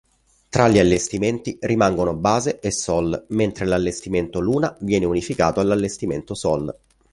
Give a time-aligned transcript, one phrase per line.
[0.49, 6.75] Tra gli allestimenti rimangono Base e Sol, mentre l’allestimento Luna viene unificato all’allestimento Sol.